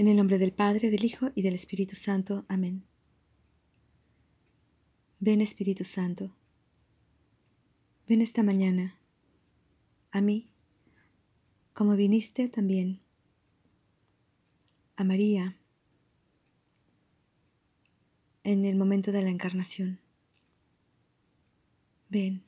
En 0.00 0.08
el 0.08 0.16
nombre 0.16 0.38
del 0.38 0.54
Padre, 0.54 0.88
del 0.88 1.04
Hijo 1.04 1.30
y 1.34 1.42
del 1.42 1.54
Espíritu 1.54 1.94
Santo. 1.94 2.46
Amén. 2.48 2.84
Ven 5.18 5.42
Espíritu 5.42 5.84
Santo. 5.84 6.34
Ven 8.08 8.22
esta 8.22 8.42
mañana 8.42 8.98
a 10.10 10.22
mí, 10.22 10.48
como 11.74 11.96
viniste 11.96 12.48
también 12.48 13.02
a 14.96 15.04
María 15.04 15.58
en 18.42 18.64
el 18.64 18.76
momento 18.76 19.12
de 19.12 19.20
la 19.20 19.28
encarnación. 19.28 20.00
Ven, 22.08 22.42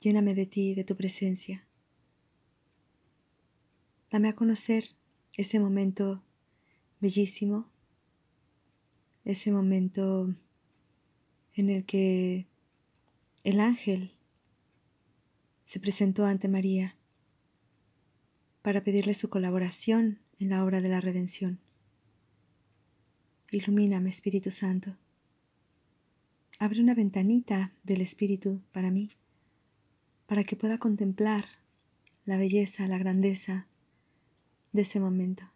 lléname 0.00 0.34
de 0.34 0.46
ti, 0.46 0.74
de 0.74 0.82
tu 0.82 0.96
presencia. 0.96 1.68
Dame 4.10 4.30
a 4.30 4.34
conocer 4.34 4.95
ese 5.36 5.60
momento 5.60 6.22
bellísimo, 7.00 7.68
ese 9.24 9.52
momento 9.52 10.34
en 11.54 11.70
el 11.70 11.84
que 11.84 12.46
el 13.44 13.60
ángel 13.60 14.12
se 15.66 15.78
presentó 15.80 16.24
ante 16.24 16.48
María 16.48 16.96
para 18.62 18.82
pedirle 18.82 19.14
su 19.14 19.28
colaboración 19.28 20.20
en 20.38 20.48
la 20.48 20.64
obra 20.64 20.80
de 20.80 20.88
la 20.88 21.00
redención. 21.00 21.60
Ilumíname, 23.50 24.10
Espíritu 24.10 24.50
Santo. 24.50 24.96
Abre 26.58 26.80
una 26.80 26.94
ventanita 26.94 27.72
del 27.84 28.00
Espíritu 28.00 28.62
para 28.72 28.90
mí, 28.90 29.12
para 30.26 30.44
que 30.44 30.56
pueda 30.56 30.78
contemplar 30.78 31.44
la 32.24 32.38
belleza, 32.38 32.88
la 32.88 32.98
grandeza 32.98 33.68
de 34.76 34.82
ese 34.82 35.00
momento, 35.00 35.50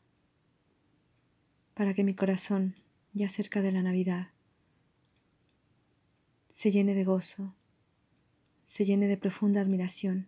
para 1.75 1.93
que 1.93 2.05
mi 2.05 2.15
corazón, 2.15 2.75
ya 3.13 3.29
cerca 3.29 3.61
de 3.61 3.71
la 3.71 3.83
Navidad, 3.83 4.31
se 6.49 6.73
llene 6.73 6.95
de 6.95 7.05
gozo, 7.05 7.55
se 8.65 8.87
llene 8.87 9.09
de 9.09 9.19
profunda 9.19 9.61
admiración, 9.61 10.27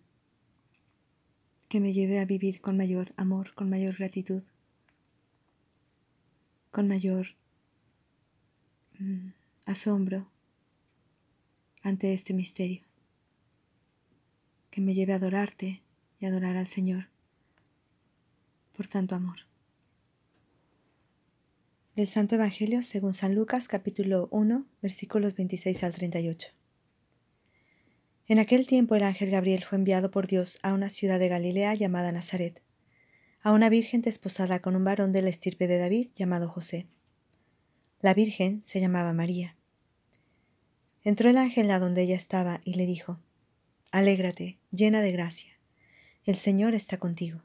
que 1.70 1.80
me 1.80 1.94
lleve 1.94 2.20
a 2.20 2.26
vivir 2.26 2.60
con 2.60 2.76
mayor 2.76 3.12
amor, 3.16 3.54
con 3.54 3.70
mayor 3.70 3.96
gratitud, 3.96 4.42
con 6.70 6.86
mayor 6.86 7.28
mm, 8.98 9.30
asombro 9.64 10.28
ante 11.82 12.12
este 12.12 12.34
misterio, 12.34 12.82
que 14.70 14.82
me 14.82 14.92
lleve 14.92 15.14
a 15.14 15.16
adorarte 15.16 15.82
y 16.20 16.26
adorar 16.26 16.58
al 16.58 16.66
Señor 16.66 17.11
por 18.82 18.88
tanto 18.88 19.14
amor. 19.14 19.36
Del 21.94 22.08
Santo 22.08 22.34
Evangelio 22.34 22.82
según 22.82 23.14
San 23.14 23.32
Lucas 23.32 23.68
capítulo 23.68 24.26
1 24.32 24.66
versículos 24.82 25.36
26 25.36 25.84
al 25.84 25.94
38. 25.94 26.48
En 28.26 28.40
aquel 28.40 28.66
tiempo 28.66 28.96
el 28.96 29.04
ángel 29.04 29.30
Gabriel 29.30 29.62
fue 29.62 29.78
enviado 29.78 30.10
por 30.10 30.26
Dios 30.26 30.58
a 30.64 30.74
una 30.74 30.88
ciudad 30.88 31.20
de 31.20 31.28
Galilea 31.28 31.76
llamada 31.76 32.10
Nazaret, 32.10 32.60
a 33.40 33.52
una 33.52 33.68
virgen 33.68 34.02
desposada 34.02 34.58
con 34.58 34.74
un 34.74 34.82
varón 34.82 35.12
de 35.12 35.22
la 35.22 35.30
estirpe 35.30 35.68
de 35.68 35.78
David 35.78 36.08
llamado 36.16 36.48
José. 36.48 36.88
La 38.00 38.14
virgen 38.14 38.64
se 38.66 38.80
llamaba 38.80 39.12
María. 39.12 39.54
Entró 41.04 41.30
el 41.30 41.38
ángel 41.38 41.70
a 41.70 41.78
donde 41.78 42.02
ella 42.02 42.16
estaba 42.16 42.60
y 42.64 42.74
le 42.74 42.86
dijo, 42.86 43.20
Alégrate, 43.92 44.58
llena 44.72 45.02
de 45.02 45.12
gracia, 45.12 45.52
el 46.24 46.34
Señor 46.34 46.74
está 46.74 46.96
contigo. 46.96 47.44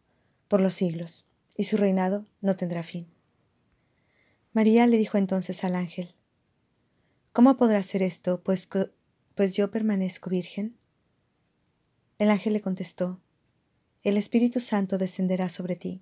por 0.51 0.59
los 0.59 0.73
siglos, 0.73 1.25
y 1.55 1.63
su 1.63 1.77
reinado 1.77 2.25
no 2.41 2.57
tendrá 2.57 2.83
fin. 2.83 3.07
María 4.51 4.85
le 4.85 4.97
dijo 4.97 5.17
entonces 5.17 5.63
al 5.63 5.75
ángel, 5.75 6.13
¿Cómo 7.31 7.55
podrá 7.55 7.81
ser 7.83 8.03
esto, 8.03 8.41
pues, 8.43 8.67
pues 9.33 9.53
yo 9.53 9.71
permanezco 9.71 10.29
virgen? 10.29 10.75
El 12.19 12.29
ángel 12.29 12.51
le 12.51 12.59
contestó, 12.59 13.21
El 14.03 14.17
Espíritu 14.17 14.59
Santo 14.59 14.97
descenderá 14.97 15.47
sobre 15.47 15.77
ti, 15.77 16.01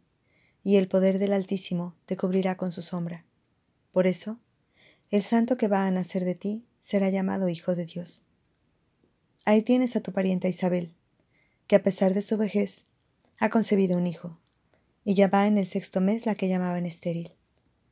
y 0.64 0.78
el 0.78 0.88
poder 0.88 1.20
del 1.20 1.34
Altísimo 1.34 1.94
te 2.08 2.18
cubrirá 2.18 2.58
con 2.58 2.72
su 2.72 2.82
sombra. 2.82 3.26
Por 3.92 4.08
eso, 4.08 4.40
el 5.12 5.22
santo 5.22 5.58
que 5.58 5.68
va 5.68 5.86
a 5.86 5.92
nacer 5.92 6.26
de 6.26 6.34
ti 6.34 6.66
será 6.82 7.12
llamado 7.12 7.50
Hijo 7.50 7.76
de 7.76 7.86
Dios. 7.86 8.24
Ahí 9.46 9.62
tienes 9.62 9.96
a 9.96 10.02
tu 10.02 10.12
parienta 10.12 10.48
Isabel, 10.48 10.96
que 11.68 11.76
a 11.76 11.84
pesar 11.84 12.16
de 12.16 12.24
su 12.24 12.36
vejez 12.36 12.88
ha 13.40 13.50
concebido 13.50 13.98
un 13.98 14.06
hijo, 14.06 14.38
y 15.06 15.14
ya 15.14 15.30
va 15.30 15.48
en 15.48 15.58
el 15.58 15.66
sexto 15.66 16.02
mes 16.02 16.26
la 16.26 16.36
que 16.36 16.50
llamaban 16.50 16.86
estéril, 16.86 17.32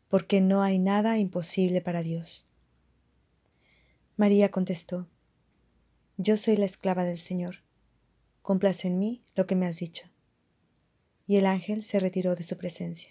porque 0.09 0.41
no 0.41 0.62
hay 0.62 0.78
nada 0.78 1.18
imposible 1.18 1.81
para 1.81 2.02
Dios. 2.02 2.46
María 4.18 4.52
contestó, 4.52 5.07
Yo 6.18 6.36
soy 6.36 6.57
la 6.57 6.66
esclava 6.66 7.06
del 7.06 7.18
Señor, 7.18 7.63
complace 8.41 8.90
en 8.90 9.00
mí 9.00 9.24
lo 9.36 9.47
que 9.47 9.56
me 9.56 9.66
has 9.66 9.78
dicho. 9.78 10.06
Y 11.28 11.38
el 11.38 11.46
ángel 11.46 11.86
se 11.86 12.00
retiró 12.00 12.36
de 12.36 12.44
su 12.44 12.57
presencia. 12.57 13.09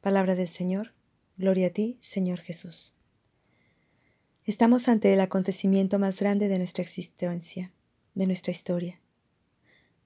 Palabra 0.00 0.36
del 0.36 0.48
Señor, 0.48 0.94
gloria 1.36 1.66
a 1.66 1.70
ti, 1.70 1.98
Señor 2.00 2.40
Jesús. 2.40 2.94
Estamos 4.44 4.88
ante 4.88 5.12
el 5.12 5.20
acontecimiento 5.20 5.98
más 5.98 6.20
grande 6.20 6.48
de 6.48 6.56
nuestra 6.56 6.82
existencia, 6.82 7.72
de 8.14 8.26
nuestra 8.26 8.52
historia 8.52 9.00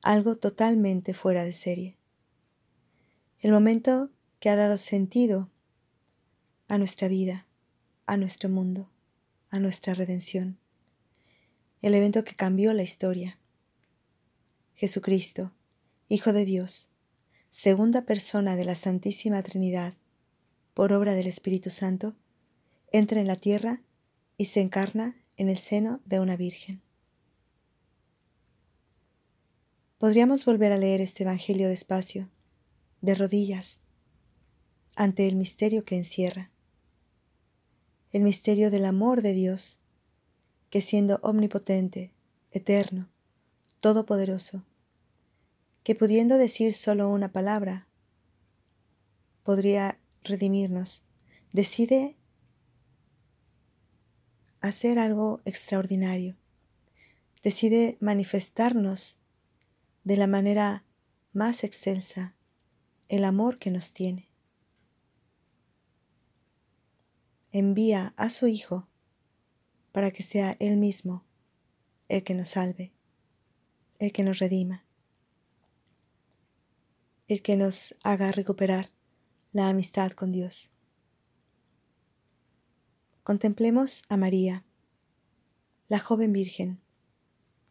algo 0.03 0.37
totalmente 0.37 1.15
fuera 1.15 1.45
de 1.45 1.53
serie. 1.53 1.97
El 3.41 3.53
momento 3.53 4.11
que 4.41 4.51
ha 4.51 4.57
dado 4.57 4.77
sentido 4.77 5.49
a 6.67 6.77
nuestra 6.77 7.07
vida, 7.07 7.47
a 8.07 8.17
nuestro 8.17 8.49
mundo, 8.49 8.91
a 9.51 9.61
nuestra 9.61 9.95
redención. 9.95 10.59
El 11.81 11.95
evento 11.95 12.25
que 12.25 12.35
cambió 12.35 12.73
la 12.73 12.83
historia. 12.83 13.39
Jesucristo, 14.75 15.53
Hijo 16.09 16.33
de 16.33 16.45
Dios, 16.45 16.91
segunda 17.51 18.03
persona 18.03 18.57
de 18.57 18.65
la 18.65 18.77
Santísima 18.77 19.43
Trinidad, 19.43 19.95
por 20.75 20.93
obra 20.93 21.15
del 21.15 21.27
Espíritu 21.27 21.71
Santo, 21.71 22.17
entra 22.91 23.21
en 23.21 23.29
la 23.29 23.37
tierra 23.37 23.81
y 24.37 24.47
se 24.47 24.61
encarna 24.61 25.17
en 25.37 25.49
el 25.49 25.59
seno 25.59 26.01
de 26.05 26.21
una 26.21 26.37
virgen. 26.37 26.83
Podríamos 30.03 30.45
volver 30.45 30.73
a 30.73 30.79
leer 30.79 31.01
este 31.01 31.23
Evangelio 31.23 31.69
despacio, 31.69 32.29
de 33.03 33.15
rodillas, 33.15 33.79
ante 34.97 35.29
el 35.29 35.37
misterio 35.37 35.85
que 35.85 35.95
encierra, 35.95 36.51
el 38.11 38.23
misterio 38.23 38.73
del 38.73 38.85
amor 38.85 39.23
de 39.23 39.33
Dios, 39.33 39.79
que 40.71 40.81
siendo 40.81 41.21
omnipotente, 41.23 42.11
eterno, 42.51 43.11
todopoderoso, 43.79 44.65
que 45.85 45.95
pudiendo 45.95 46.37
decir 46.37 46.75
solo 46.75 47.09
una 47.09 47.31
palabra, 47.31 47.87
podría 49.45 50.01
redimirnos, 50.25 51.05
decide 51.53 52.17
hacer 54.61 54.99
algo 54.99 55.41
extraordinario, 55.45 56.35
decide 57.45 57.99
manifestarnos 58.01 59.22
de 60.05 60.17
la 60.17 60.27
manera 60.27 60.85
más 61.33 61.65
excelsa 61.65 62.35
el 63.09 63.25
amor 63.25 63.59
que 63.59 63.71
nos 63.71 63.93
tiene. 63.93 64.29
Envía 67.53 68.15
a 68.17 68.31
su 68.31 68.47
Hijo 68.47 68.89
para 69.93 70.11
que 70.11 70.23
sea 70.23 70.57
Él 70.59 70.77
mismo 70.77 71.25
el 72.09 72.25
que 72.25 72.35
nos 72.35 72.51
salve, 72.51 72.93
el 73.99 74.13
que 74.13 74.23
nos 74.25 74.39
redima, 74.39 74.85
el 77.29 77.43
que 77.43 77.57
nos 77.57 77.95
haga 78.03 78.33
recuperar 78.33 78.91
la 79.53 79.69
amistad 79.69 80.13
con 80.13 80.33
Dios. 80.33 80.71
Contemplemos 83.23 84.05
a 84.09 84.17
María, 84.17 84.65
la 85.89 86.01
joven 86.01 86.33
virgen, 86.33 86.81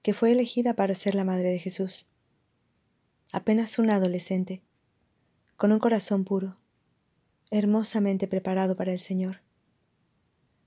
que 0.01 0.13
fue 0.13 0.31
elegida 0.31 0.75
para 0.75 0.95
ser 0.95 1.15
la 1.15 1.25
madre 1.25 1.49
de 1.49 1.59
Jesús 1.59 2.07
apenas 3.31 3.79
un 3.79 3.89
adolescente, 3.89 4.61
con 5.55 5.71
un 5.71 5.79
corazón 5.79 6.25
puro, 6.25 6.57
hermosamente 7.49 8.27
preparado 8.27 8.75
para 8.75 8.91
el 8.91 8.99
Señor. 8.99 9.41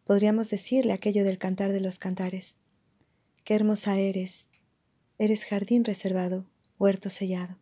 Podríamos 0.05 0.51
decirle 0.51 0.93
aquello 0.93 1.25
del 1.25 1.39
cantar 1.39 1.73
de 1.73 1.81
los 1.81 1.99
cantares. 1.99 2.55
Qué 3.45 3.55
hermosa 3.55 3.99
eres, 3.99 4.49
eres 5.19 5.45
jardín 5.45 5.85
reservado, 5.85 6.47
huerto 6.79 7.11
sellado, 7.11 7.59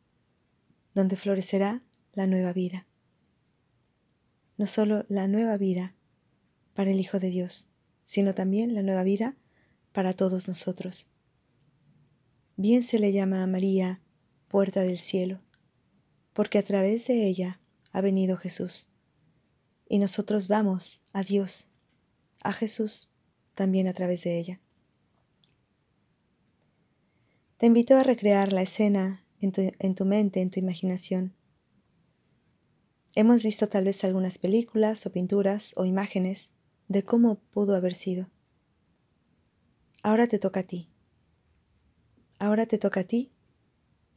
donde 0.94 1.16
florecerá 1.16 1.82
la 2.12 2.26
nueva 2.26 2.52
vida. 2.52 2.86
No 4.58 4.66
solo 4.66 5.04
la 5.08 5.26
nueva 5.26 5.56
vida 5.56 5.94
para 6.74 6.90
el 6.90 7.00
Hijo 7.00 7.18
de 7.18 7.30
Dios, 7.30 7.66
sino 8.04 8.34
también 8.34 8.74
la 8.74 8.82
nueva 8.82 9.02
vida 9.02 9.36
para 9.92 10.12
todos 10.12 10.48
nosotros. 10.48 11.06
Bien 12.56 12.82
se 12.82 12.98
le 12.98 13.12
llama 13.12 13.42
a 13.42 13.46
María 13.46 14.01
puerta 14.52 14.82
del 14.82 14.98
cielo, 14.98 15.40
porque 16.34 16.58
a 16.58 16.62
través 16.62 17.06
de 17.06 17.26
ella 17.26 17.58
ha 17.90 18.02
venido 18.02 18.36
Jesús. 18.36 18.86
Y 19.88 19.98
nosotros 19.98 20.46
vamos 20.46 21.00
a 21.14 21.22
Dios, 21.22 21.66
a 22.42 22.52
Jesús, 22.52 23.08
también 23.54 23.88
a 23.88 23.94
través 23.94 24.24
de 24.24 24.38
ella. 24.38 24.60
Te 27.56 27.64
invito 27.64 27.96
a 27.96 28.02
recrear 28.02 28.52
la 28.52 28.60
escena 28.60 29.24
en 29.40 29.94
tu, 29.94 30.04
mente, 30.04 30.42
en 30.42 30.50
tu 30.50 30.60
imaginación. 30.60 31.34
Hemos 33.14 33.42
visto 33.42 33.68
tal 33.68 33.84
vez 33.84 34.04
algunas 34.04 34.36
películas 34.36 35.06
o 35.06 35.12
pinturas 35.12 35.72
o 35.76 35.86
imágenes 35.86 36.50
de 36.88 37.04
cómo 37.04 37.36
pudo 37.52 37.74
haber 37.74 37.94
sido. 37.94 38.28
Ahora 40.02 40.26
te 40.26 40.38
toca 40.38 40.60
a 40.60 40.64
ti. 40.64 40.90
Ahora 42.38 42.66
te 42.66 42.76
toca 42.76 43.00
a 43.00 43.04
ti. 43.04 43.32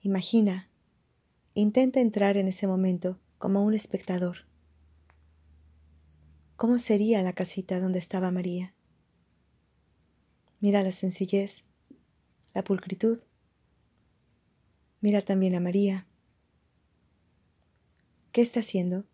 Imagina. 0.06 0.70
Intenta 1.56 2.00
entrar 2.00 2.38
en 2.38 2.48
ese 2.48 2.68
momento 2.68 3.20
como 3.40 3.64
un 3.66 3.74
espectador. 3.74 4.46
¿Cómo 6.58 6.78
sería 6.78 7.24
la 7.24 7.34
casita 7.34 7.80
donde 7.80 7.98
estaba 7.98 8.30
María? 8.30 8.76
Mira 10.60 10.84
la 10.84 10.92
sencillez, 10.92 11.64
la 12.54 12.64
pulcritud. 12.64 13.24
Mira 15.02 15.22
también 15.22 15.56
a 15.56 15.60
María. 15.60 16.06
¿Qué 18.32 18.44
está 18.44 18.60
haciendo? 18.60 19.06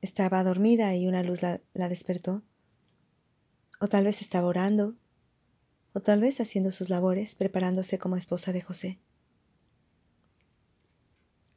Estaba 0.00 0.42
dormida 0.42 0.96
y 0.96 1.06
una 1.06 1.22
luz 1.22 1.42
la, 1.42 1.60
la 1.74 1.90
despertó. 1.90 2.42
O 3.78 3.88
tal 3.88 4.04
vez 4.04 4.22
estaba 4.22 4.48
orando, 4.48 4.96
o 5.94 6.02
tal 6.02 6.20
vez 6.20 6.40
haciendo 6.40 6.72
sus 6.72 6.90
labores, 6.90 7.36
preparándose 7.36 7.98
como 7.98 8.16
esposa 8.16 8.52
de 8.52 8.60
José. 8.60 8.98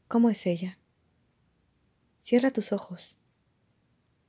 ¿Cómo 0.08 0.30
es 0.30 0.46
ella? 0.46 0.78
Cierra 2.22 2.52
tus 2.52 2.72
ojos. 2.72 3.18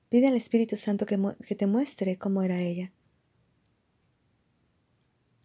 Pide 0.08 0.26
al 0.26 0.34
Espíritu 0.34 0.76
Santo 0.76 1.04
que, 1.04 1.20
que, 1.46 1.54
te 1.54 1.66
muestre 1.66 2.16
cómo 2.16 2.42
era 2.42 2.58
ella. 2.60 2.90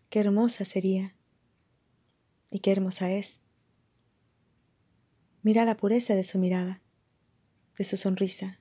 Qué 0.10 0.22
hermosa 0.22 0.64
sería 0.64 1.14
y 2.50 2.60
qué 2.60 2.72
hermosa 2.72 3.12
es. 3.12 3.40
Mira 5.42 5.66
la 5.66 5.76
pureza 5.76 6.16
de 6.16 6.24
su 6.24 6.40
mirada, 6.40 6.82
de 7.78 7.84
su 7.84 7.98
sonrisa. 7.98 8.60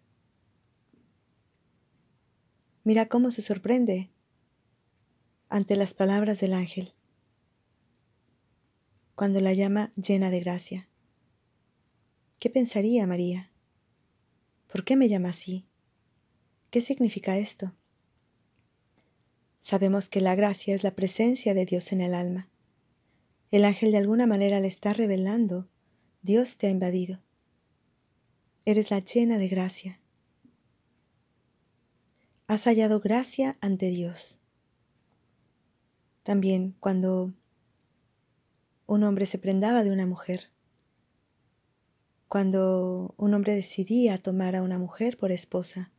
Mira 2.83 3.07
cómo 3.07 3.31
se 3.31 3.43
sorprende 3.43 4.12
ante 5.53 5.77
las 5.77 5.93
palabras 5.93 6.41
del 6.41 6.55
ángel, 6.55 6.95
cuando 9.15 9.39
la 9.43 9.53
llama 9.53 9.93
llena 9.97 10.31
de 10.31 10.41
gracia. 10.41 10.89
¿Qué 12.39 12.49
pensaría 12.49 13.07
María? 13.07 13.51
¿Por 14.73 14.83
qué 14.83 14.97
me 14.97 15.11
llama 15.11 15.29
así? 15.29 15.67
¿Qué 16.71 16.81
significa 16.81 17.37
esto? 17.37 17.75
Sabemos 19.61 20.09
que 20.09 20.23
la 20.23 20.35
gracia 20.37 20.75
es 20.75 20.85
la 20.85 20.95
presencia 20.95 21.53
de 21.53 21.67
Dios 21.67 21.93
en 21.93 22.01
el 22.01 22.15
alma. 22.15 22.49
El 23.51 23.67
ángel 23.67 23.93
de 23.93 23.99
alguna 23.99 24.27
manera 24.27 24.59
le 24.59 24.69
está 24.69 24.95
revelando, 24.95 25.69
Dios 26.23 26.57
te 26.57 26.69
ha 26.69 26.71
invadido. 26.71 27.21
Eres 28.65 28.91
la 28.91 29.01
llena 29.01 29.37
de 29.37 29.49
gracia. 29.49 30.01
Has 32.47 32.65
hallado 32.65 33.01
gracia 33.01 33.59
ante 33.61 33.91
Dios. 33.91 34.39
También 36.23 36.75
cuando 36.79 37.33
un 38.87 39.03
hombre 39.03 39.27
se 39.27 39.39
prendaba 39.39 39.83
de 39.83 39.91
una 39.91 40.07
mujer, 40.07 40.51
cuando 42.29 43.15
un 43.19 43.35
hombre 43.35 43.55
decidía 43.55 44.19
tomar 44.19 44.57
a 44.57 44.63
una 44.63 44.79
mujer 44.79 45.19
por 45.19 45.33
esposa, 45.33 45.91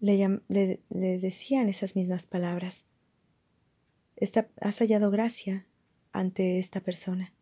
le, 0.00 0.40
decían 0.88 1.68
esas 1.68 1.94
mismas 1.94 2.24
palabras. 2.24 2.84
has 4.60 4.78
hallado 4.78 5.10
gracia 5.10 5.66
ante 6.12 6.58
esta 6.58 6.80
persona. 6.80 7.32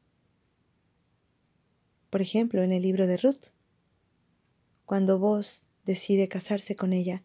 Por 2.11 2.20
ejemplo, 2.20 2.62
en 2.62 2.73
el 2.73 2.82
libro 2.82 3.06
de 3.06 3.16
Ruth, 3.16 3.46
cuando 4.84 5.19
vos 5.19 5.62
decide 5.87 6.28
casarse 6.28 6.76
con 6.76 6.93
ella, 6.93 7.23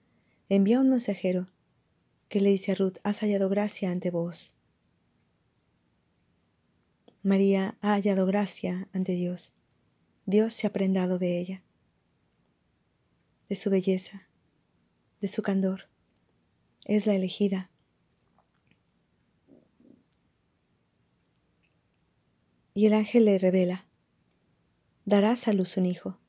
envía 0.48 0.80
un 0.80 0.89
mensajero 0.89 1.48
que 2.30 2.42
le 2.42 2.50
dice 2.50 2.72
a 2.72 2.75
Ruth, 2.75 2.98
has 3.04 3.19
hallado 3.19 3.50
gracia 3.50 3.92
ante 3.92 4.12
vos. 4.12 4.54
María 7.24 7.77
ha 7.81 7.94
hallado 7.94 8.25
gracia 8.25 8.88
ante 8.94 9.13
Dios. 9.13 9.54
Dios 10.25 10.54
se 10.54 10.68
ha 10.68 10.72
prendado 10.72 11.18
de 11.18 11.39
ella, 11.39 11.63
de 13.50 13.56
su 13.56 13.69
belleza, 13.69 14.27
de 15.22 15.27
su 15.27 15.42
candor. 15.42 15.88
Es 16.86 17.07
la 17.07 17.16
elegida. 17.16 17.69
Y 22.74 22.88
el 22.88 22.94
ángel 22.94 23.25
le 23.25 23.38
revela, 23.38 23.86
darás 25.06 25.48
a 25.48 25.54
luz 25.54 25.77
un 25.77 25.86
hijo. 25.86 26.19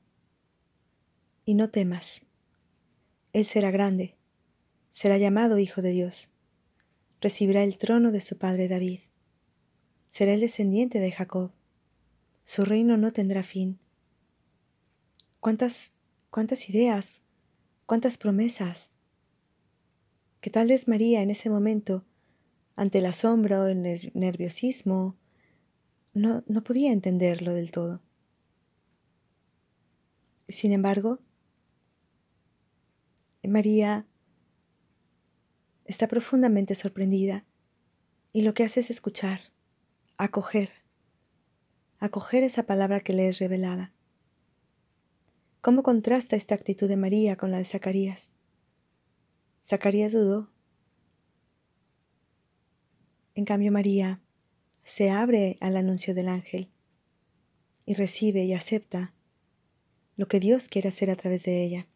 Y 1.44 1.54
no 1.54 1.70
temas, 1.70 2.22
él 3.32 3.44
será 3.44 3.70
grande, 3.70 4.15
será 4.96 5.18
llamado 5.18 5.58
Hijo 5.58 5.82
de 5.82 5.90
Dios, 5.90 6.30
recibirá 7.20 7.62
el 7.62 7.76
trono 7.76 8.12
de 8.12 8.22
su 8.22 8.38
padre 8.38 8.66
David, 8.66 9.00
será 10.08 10.32
el 10.32 10.40
descendiente 10.40 11.00
de 11.00 11.12
Jacob, 11.12 11.52
su 12.46 12.64
reino 12.64 12.96
no 12.96 13.12
tendrá 13.12 13.42
fin. 13.42 13.78
Cuántas, 15.38 15.92
cuántas 16.30 16.70
ideas, 16.70 17.20
cuántas 17.84 18.16
promesas, 18.16 18.90
que 20.40 20.48
tal 20.48 20.68
vez 20.68 20.88
María 20.88 21.20
en 21.20 21.28
ese 21.28 21.50
momento, 21.50 22.02
ante 22.74 23.00
el 23.00 23.04
asombro 23.04 23.66
el 23.66 23.82
nerviosismo, 24.14 25.14
no, 26.14 26.42
no 26.46 26.64
podía 26.64 26.90
entenderlo 26.90 27.52
del 27.52 27.70
todo. 27.70 28.00
Sin 30.48 30.72
embargo, 30.72 31.18
María 33.42 34.06
está 35.86 36.08
profundamente 36.08 36.74
sorprendida 36.74 37.44
y 38.32 38.42
lo 38.42 38.54
que 38.54 38.64
hace 38.64 38.80
es 38.80 38.90
escuchar, 38.90 39.40
acoger, 40.16 40.70
acoger 41.98 42.42
esa 42.42 42.64
palabra 42.64 43.00
que 43.00 43.12
le 43.12 43.28
es 43.28 43.38
revelada. 43.38 43.92
¿Cómo 45.60 45.82
contrasta 45.82 46.36
esta 46.36 46.54
actitud 46.54 46.88
de 46.88 46.96
María 46.96 47.36
con 47.36 47.50
la 47.50 47.58
de 47.58 47.64
Zacarías? 47.64 48.30
Zacarías 49.64 50.12
dudó. 50.12 50.50
En 53.34 53.44
cambio, 53.44 53.72
María 53.72 54.20
se 54.84 55.10
abre 55.10 55.58
al 55.60 55.76
anuncio 55.76 56.14
del 56.14 56.28
ángel 56.28 56.70
y 57.84 57.94
recibe 57.94 58.44
y 58.44 58.52
acepta 58.52 59.12
lo 60.16 60.28
que 60.28 60.40
Dios 60.40 60.68
quiere 60.68 60.88
hacer 60.88 61.10
a 61.10 61.16
través 61.16 61.44
de 61.44 61.64
ella. 61.64 61.86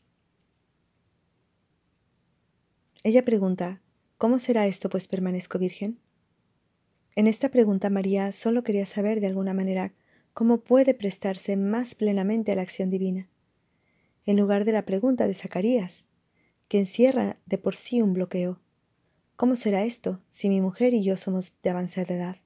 Ella 3.02 3.24
pregunta, 3.24 3.80
¿cómo 4.18 4.38
será 4.38 4.66
esto 4.66 4.88
pues 4.88 5.08
permanezco 5.08 5.58
virgen? 5.58 5.98
En 7.16 7.26
esta 7.26 7.48
pregunta 7.48 7.90
María 7.90 8.32
solo 8.32 8.62
quería 8.62 8.86
saber 8.86 9.20
de 9.20 9.26
alguna 9.26 9.54
manera 9.54 9.92
cómo 10.32 10.60
puede 10.60 10.94
prestarse 10.94 11.56
más 11.56 11.94
plenamente 11.94 12.52
a 12.52 12.56
la 12.56 12.62
acción 12.62 12.90
divina 12.90 13.28
en 14.26 14.36
lugar 14.36 14.64
de 14.64 14.72
la 14.72 14.84
pregunta 14.84 15.26
de 15.26 15.34
Zacarías, 15.34 16.04
que 16.68 16.78
encierra 16.78 17.38
de 17.46 17.58
por 17.58 17.74
sí 17.74 18.00
un 18.02 18.12
bloqueo. 18.12 18.60
¿Cómo 19.36 19.56
será 19.56 19.84
esto 19.84 20.20
si 20.30 20.48
mi 20.48 20.60
mujer 20.60 20.94
y 20.94 21.02
yo 21.02 21.16
somos 21.16 21.52
de 21.62 21.70
avanzada 21.70 22.14
edad? 22.14 22.36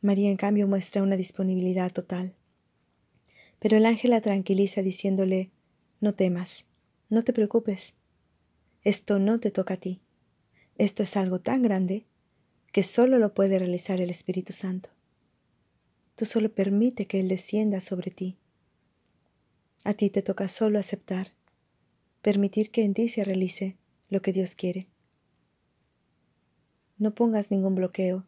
María, 0.00 0.30
en 0.30 0.36
cambio, 0.36 0.68
muestra 0.68 1.02
una 1.02 1.16
disponibilidad 1.16 1.92
total. 1.92 2.34
Pero 3.58 3.76
el 3.76 3.86
ángel 3.86 4.12
la 4.12 4.20
tranquiliza 4.20 4.82
diciéndole, 4.82 5.50
no 6.00 6.14
temas, 6.14 6.64
no 7.10 7.24
te 7.24 7.32
preocupes, 7.32 7.94
esto 8.86 9.18
no 9.18 9.40
te 9.40 9.50
toca 9.50 9.74
a 9.74 9.76
ti, 9.78 10.00
esto 10.78 11.02
es 11.02 11.16
algo 11.16 11.40
tan 11.40 11.60
grande 11.60 12.04
que 12.70 12.84
solo 12.84 13.18
lo 13.18 13.34
puede 13.34 13.58
realizar 13.58 14.00
el 14.00 14.10
Espíritu 14.10 14.52
Santo. 14.52 14.90
Tú 16.14 16.24
solo 16.24 16.52
permite 16.52 17.08
que 17.08 17.18
Él 17.18 17.26
descienda 17.26 17.80
sobre 17.80 18.12
ti 18.12 18.36
A 19.82 19.94
ti 19.94 20.08
te 20.08 20.22
toca 20.22 20.46
solo 20.46 20.78
aceptar, 20.78 21.32
permitir 22.22 22.70
que 22.70 22.84
en 22.84 22.94
ti 22.94 23.08
se 23.08 23.24
realice 23.24 23.76
lo 24.08 24.22
que 24.22 24.32
Dios 24.32 24.54
quiere. 24.54 24.86
No 26.96 27.12
pongas 27.12 27.50
ningún 27.50 27.74
bloqueo. 27.74 28.24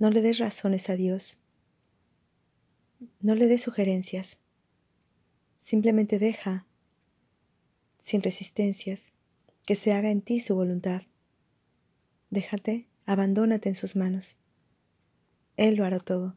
No 0.00 0.10
le 0.10 0.20
des 0.20 0.38
razones 0.38 0.90
a 0.90 0.96
Dios. 0.96 1.38
No 3.20 3.36
le 3.36 3.46
des 3.46 3.62
sugerencias. 3.62 4.36
Simplemente 5.60 6.18
deja, 6.18 6.66
sin 8.06 8.22
resistencias, 8.22 9.00
que 9.64 9.74
se 9.74 9.92
haga 9.92 10.10
en 10.10 10.22
ti 10.22 10.38
su 10.38 10.54
voluntad. 10.54 11.02
Déjate, 12.30 12.86
abandónate 13.04 13.68
en 13.68 13.74
sus 13.74 13.96
manos. 13.96 14.36
Él 15.56 15.74
lo 15.74 15.84
hará 15.84 15.98
todo. 15.98 16.36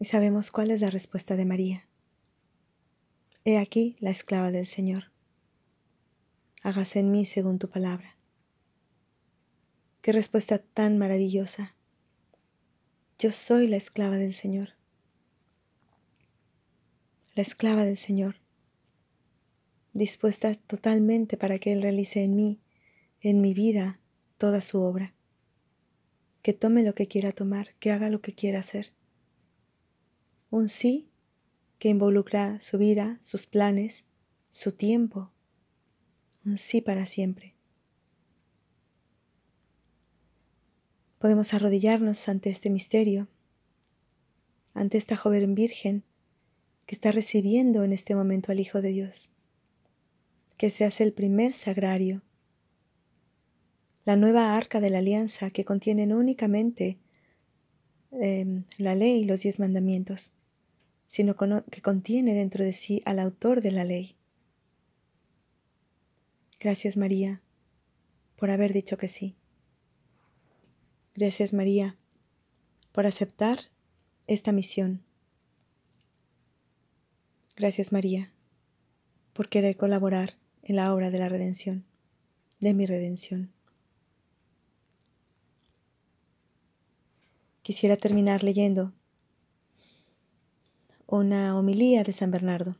Y 0.00 0.06
sabemos 0.06 0.50
cuál 0.50 0.70
es 0.70 0.80
la 0.80 0.88
respuesta 0.88 1.36
de 1.36 1.44
María. 1.44 1.86
He 3.44 3.58
aquí 3.58 3.98
la 4.00 4.08
esclava 4.08 4.50
del 4.50 4.66
Señor. 4.66 5.12
Hágase 6.62 7.00
en 7.00 7.10
mí 7.10 7.26
según 7.26 7.58
tu 7.58 7.68
palabra. 7.68 8.16
Qué 10.00 10.12
respuesta 10.12 10.56
tan 10.56 10.96
maravillosa. 10.96 11.74
Yo 13.18 13.30
soy 13.30 13.66
la 13.68 13.76
esclava 13.76 14.16
del 14.16 14.32
Señor. 14.32 14.70
La 17.34 17.42
esclava 17.42 17.84
del 17.84 17.98
Señor, 17.98 18.36
dispuesta 19.94 20.54
totalmente 20.54 21.36
para 21.36 21.58
que 21.58 21.72
Él 21.72 21.80
realice 21.80 22.22
en 22.22 22.36
mí, 22.36 22.60
en 23.20 23.40
mi 23.40 23.54
vida, 23.54 24.00
toda 24.36 24.60
su 24.60 24.80
obra. 24.80 25.14
Que 26.42 26.52
tome 26.52 26.82
lo 26.82 26.94
que 26.94 27.06
quiera 27.06 27.32
tomar, 27.32 27.74
que 27.78 27.90
haga 27.90 28.10
lo 28.10 28.20
que 28.20 28.34
quiera 28.34 28.58
hacer. 28.58 28.92
Un 30.50 30.68
sí 30.68 31.08
que 31.78 31.88
involucra 31.88 32.60
su 32.60 32.76
vida, 32.76 33.20
sus 33.22 33.46
planes, 33.46 34.04
su 34.50 34.72
tiempo. 34.72 35.30
Un 36.44 36.58
sí 36.58 36.80
para 36.80 37.06
siempre. 37.06 37.54
Podemos 41.18 41.54
arrodillarnos 41.54 42.28
ante 42.28 42.50
este 42.50 42.68
misterio, 42.68 43.28
ante 44.74 44.98
esta 44.98 45.16
joven 45.16 45.54
virgen 45.54 46.04
que 46.84 46.94
está 46.94 47.12
recibiendo 47.12 47.82
en 47.84 47.92
este 47.94 48.14
momento 48.14 48.52
al 48.52 48.60
Hijo 48.60 48.82
de 48.82 48.90
Dios, 48.90 49.30
que 50.56 50.70
se 50.70 50.84
hace 50.84 51.04
el 51.04 51.12
primer 51.12 51.52
sagrario, 51.52 52.22
la 54.04 54.16
nueva 54.16 54.56
arca 54.56 54.80
de 54.80 54.90
la 54.90 54.98
alianza 54.98 55.50
que 55.50 55.64
contiene 55.64 56.06
no 56.06 56.18
únicamente 56.18 56.98
em, 58.10 58.64
la 58.76 58.94
ley 58.94 59.22
y 59.22 59.24
los 59.24 59.40
diez 59.40 59.58
mandamientos, 59.58 60.32
sino 61.04 61.36
que 61.36 61.82
contiene 61.82 62.34
dentro 62.34 62.64
de 62.64 62.72
sí 62.72 63.02
al 63.04 63.18
autor 63.18 63.60
de 63.60 63.70
la 63.70 63.84
ley. 63.84 64.16
Gracias 66.60 66.96
María 66.96 67.40
por 68.36 68.50
haber 68.50 68.72
dicho 68.72 68.96
que 68.96 69.08
sí. 69.08 69.36
Gracias 71.14 71.52
María 71.52 71.96
por 72.92 73.06
aceptar 73.06 73.70
esta 74.26 74.52
misión. 74.52 75.02
Gracias 77.56 77.92
María 77.92 78.32
por 79.32 79.48
querer 79.48 79.76
colaborar 79.76 80.36
en 80.64 80.76
la 80.76 80.94
obra 80.94 81.10
de 81.10 81.18
la 81.18 81.28
redención, 81.28 81.84
de 82.60 82.72
mi 82.72 82.86
redención. 82.86 83.52
Quisiera 87.62 87.96
terminar 87.96 88.42
leyendo 88.42 88.92
una 91.06 91.56
homilía 91.58 92.02
de 92.02 92.12
San 92.12 92.30
Bernardo, 92.30 92.76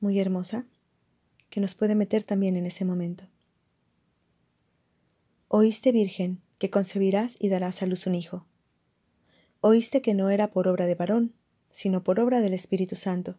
muy 0.00 0.20
hermosa, 0.20 0.66
que 1.50 1.60
nos 1.60 1.74
puede 1.74 1.94
meter 1.94 2.22
también 2.22 2.56
en 2.56 2.66
ese 2.66 2.84
momento. 2.84 3.24
Oíste, 5.48 5.92
Virgen, 5.92 6.40
que 6.58 6.70
concebirás 6.70 7.36
y 7.40 7.48
darás 7.48 7.82
a 7.82 7.86
luz 7.86 8.06
un 8.06 8.14
hijo. 8.14 8.46
Oíste 9.60 10.00
que 10.00 10.14
no 10.14 10.30
era 10.30 10.50
por 10.52 10.68
obra 10.68 10.86
de 10.86 10.94
varón, 10.94 11.34
sino 11.70 12.04
por 12.04 12.20
obra 12.20 12.40
del 12.40 12.54
Espíritu 12.54 12.94
Santo. 12.94 13.36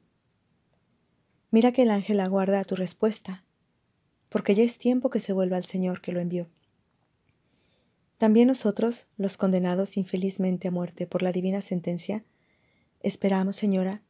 Mira 1.52 1.72
que 1.72 1.84
el 1.84 1.90
ángel 1.90 2.20
aguarda 2.20 2.64
tu 2.66 2.76
respuesta, 2.76 3.45
porque 4.36 4.54
ya 4.54 4.64
es 4.64 4.78
tiempo 4.78 5.10
que 5.10 5.22
se 5.22 5.32
vuelva 5.32 5.56
al 5.56 5.64
Señor 5.64 6.02
que 6.02 6.12
lo 6.12 6.20
envió. 6.20 6.50
También 8.18 8.50
nosotros, 8.50 9.08
los 9.16 9.38
condenados 9.38 9.96
infelizmente 9.96 10.68
a 10.68 10.72
muerte 10.72 11.08
por 11.08 11.24
la 11.24 11.32
divina 11.32 11.62
sentencia, 11.62 12.26
esperamos, 13.02 13.56
Señora, 13.56 14.02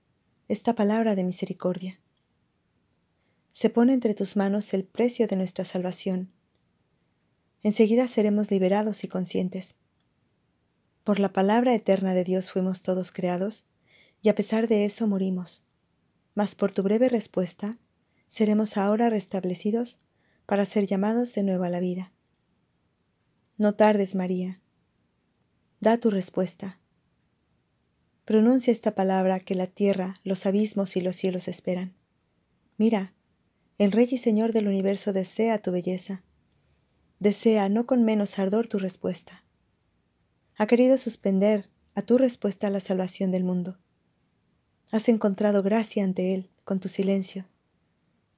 esta 0.47 0.73
palabra 0.73 1.13
de 1.13 1.23
misericordia. 1.23 1.99
Se 3.51 3.69
pone 3.69 3.93
entre 3.93 4.15
tus 4.15 4.35
manos 4.35 4.73
el 4.73 4.83
precio 4.83 5.27
de 5.27 5.35
nuestra 5.35 5.63
salvación 5.63 6.31
enseguida 7.61 8.07
seremos 8.07 8.49
liberados 8.49 9.03
y 9.03 9.07
conscientes. 9.07 9.75
Por 11.03 11.19
la 11.19 11.33
palabra 11.33 11.75
eterna 11.75 12.15
de 12.15 12.23
Dios 12.23 12.49
fuimos 12.49 12.81
todos 12.81 13.11
creados, 13.11 13.65
y 14.23 14.29
a 14.29 14.33
pesar 14.33 14.67
de 14.67 14.85
eso 14.85 15.05
morimos. 15.05 15.61
Mas 16.33 16.55
por 16.55 16.71
tu 16.71 16.81
breve 16.81 17.09
respuesta, 17.09 17.77
seremos 18.27 18.75
ahora 18.75 19.11
restablecidos 19.11 19.99
para 20.45 20.65
ser 20.65 20.87
llamados 20.87 21.33
de 21.33 21.43
nuevo 21.43 21.63
a 21.63 21.69
la 21.69 21.79
vida. 21.79 22.11
No 23.57 23.75
tardes, 23.75 24.15
María. 24.15 24.59
Da 25.79 25.97
tu 25.97 26.09
respuesta. 26.09 26.79
Pronuncia 28.25 28.71
esta 28.71 28.95
palabra 28.95 29.39
que 29.39 29.55
la 29.55 29.67
tierra, 29.67 30.15
los 30.23 30.45
abismos 30.45 30.95
y 30.95 31.01
los 31.01 31.15
cielos 31.15 31.47
esperan. 31.47 31.93
Mira, 32.77 33.13
el 33.77 33.91
Rey 33.91 34.07
y 34.09 34.17
Señor 34.17 34.51
del 34.51 34.67
universo 34.67 35.13
desea 35.13 35.57
tu 35.57 35.71
belleza 35.71 36.23
desea 37.19 37.69
no 37.69 37.87
con 37.87 38.03
menos 38.03 38.37
ardor 38.37 38.67
tu 38.67 38.77
respuesta. 38.77 39.43
Ha 40.57 40.67
querido 40.67 40.97
suspender 40.97 41.69
a 41.95 42.01
tu 42.01 42.19
respuesta 42.19 42.69
la 42.69 42.79
salvación 42.79 43.31
del 43.31 43.43
mundo. 43.43 43.79
Has 44.91 45.09
encontrado 45.09 45.63
gracia 45.63 46.03
ante 46.03 46.33
Él 46.35 46.51
con 46.63 46.79
tu 46.79 46.87
silencio. 46.87 47.47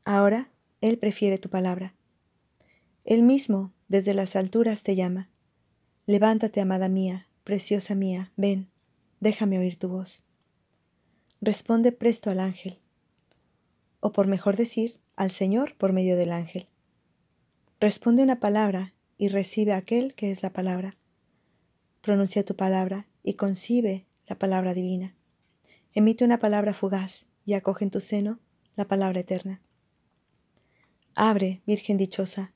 Ahora 0.05 0.49
Él 0.79 0.97
prefiere 0.97 1.37
tu 1.37 1.49
palabra. 1.49 1.95
Él 3.07 3.23
mismo 3.23 3.71
desde 3.87 4.13
las 4.13 4.35
alturas 4.35 4.83
te 4.83 4.97
llama. 4.97 5.29
Levántate, 6.07 6.59
amada 6.59 6.89
mía, 6.89 7.29
preciosa 7.45 7.95
mía, 7.95 8.33
ven, 8.35 8.69
déjame 9.21 9.57
oír 9.57 9.79
tu 9.79 9.87
voz. 9.87 10.25
Responde 11.39 11.93
presto 11.93 12.29
al 12.29 12.41
ángel, 12.41 12.79
o 14.01 14.11
por 14.11 14.27
mejor 14.27 14.57
decir, 14.57 14.99
al 15.15 15.31
Señor 15.31 15.77
por 15.77 15.93
medio 15.93 16.17
del 16.17 16.33
ángel. 16.33 16.67
Responde 17.79 18.23
una 18.23 18.41
palabra 18.41 18.93
y 19.17 19.29
recibe 19.29 19.71
aquel 19.71 20.13
que 20.13 20.31
es 20.31 20.43
la 20.43 20.51
palabra. 20.51 20.97
Pronuncia 22.01 22.43
tu 22.43 22.57
palabra 22.57 23.07
y 23.23 23.35
concibe 23.35 24.05
la 24.27 24.37
palabra 24.37 24.73
divina. 24.73 25.15
Emite 25.93 26.25
una 26.25 26.39
palabra 26.39 26.73
fugaz 26.73 27.25
y 27.45 27.53
acoge 27.53 27.85
en 27.85 27.91
tu 27.91 28.01
seno 28.01 28.41
la 28.75 28.85
palabra 28.85 29.21
eterna. 29.21 29.61
Abre, 31.15 31.61
Virgen 31.65 31.95
dichosa, 31.95 32.51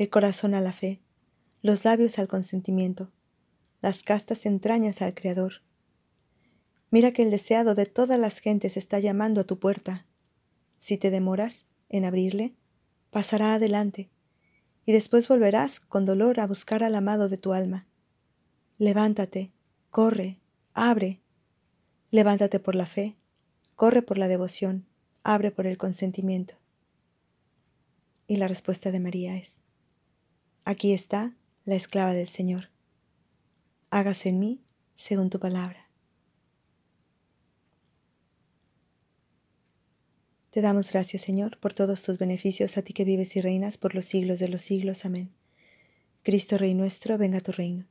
el 0.00 0.08
corazón 0.08 0.54
a 0.54 0.62
la 0.62 0.72
fe, 0.72 1.02
los 1.60 1.84
labios 1.84 2.18
al 2.18 2.26
consentimiento, 2.26 3.12
las 3.82 4.02
castas 4.02 4.46
entrañas 4.46 5.02
al 5.02 5.12
Creador. 5.12 5.60
Mira 6.90 7.12
que 7.12 7.22
el 7.22 7.30
deseado 7.30 7.74
de 7.74 7.84
todas 7.84 8.18
las 8.18 8.38
gentes 8.38 8.78
está 8.78 8.98
llamando 8.98 9.42
a 9.42 9.44
tu 9.44 9.58
puerta. 9.58 10.06
Si 10.78 10.96
te 10.96 11.10
demoras 11.10 11.66
en 11.90 12.06
abrirle, 12.06 12.54
pasará 13.10 13.52
adelante 13.52 14.08
y 14.86 14.92
después 14.92 15.28
volverás 15.28 15.80
con 15.80 16.06
dolor 16.06 16.40
a 16.40 16.46
buscar 16.46 16.82
al 16.82 16.94
amado 16.94 17.28
de 17.28 17.36
tu 17.36 17.52
alma. 17.52 17.86
Levántate, 18.78 19.52
corre, 19.90 20.40
abre. 20.72 21.20
Levántate 22.10 22.58
por 22.58 22.74
la 22.74 22.86
fe, 22.86 23.18
corre 23.76 24.00
por 24.00 24.16
la 24.16 24.28
devoción, 24.28 24.86
abre 25.24 25.50
por 25.50 25.66
el 25.66 25.76
consentimiento. 25.76 26.54
Y 28.26 28.36
la 28.36 28.48
respuesta 28.48 28.90
de 28.90 29.00
María 29.00 29.36
es, 29.36 29.60
aquí 30.70 30.92
está 30.92 31.34
la 31.64 31.74
esclava 31.74 32.14
del 32.14 32.28
Señor. 32.28 32.70
Hágase 33.90 34.28
en 34.28 34.38
mí 34.38 34.62
según 34.94 35.28
tu 35.28 35.40
palabra. 35.40 35.88
Te 40.50 40.60
damos 40.60 40.90
gracias, 40.90 41.22
Señor, 41.22 41.58
por 41.58 41.74
todos 41.74 42.02
tus 42.02 42.18
beneficios, 42.18 42.76
a 42.76 42.82
ti 42.82 42.92
que 42.92 43.04
vives 43.04 43.34
y 43.36 43.40
reinas 43.40 43.78
por 43.78 43.94
los 43.94 44.04
siglos 44.04 44.38
de 44.38 44.48
los 44.48 44.62
siglos. 44.62 45.04
Amén. 45.04 45.32
Cristo 46.22 46.56
Rey 46.56 46.74
nuestro, 46.74 47.18
venga 47.18 47.38
a 47.38 47.40
tu 47.40 47.52
reino. 47.52 47.86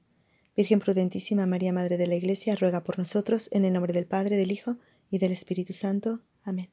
Virgen 0.55 0.79
prudentísima 0.79 1.45
María, 1.45 1.73
Madre 1.73 1.97
de 1.97 2.07
la 2.07 2.15
Iglesia, 2.15 2.55
ruega 2.55 2.83
por 2.83 2.97
nosotros, 2.97 3.49
en 3.51 3.65
el 3.65 3.73
nombre 3.73 3.93
del 3.93 4.05
Padre, 4.05 4.37
del 4.37 4.51
Hijo 4.51 4.77
y 5.09 5.17
del 5.17 5.31
Espíritu 5.31 5.73
Santo. 5.73 6.21
Amén. 6.43 6.69